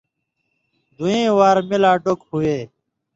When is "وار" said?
1.37-1.57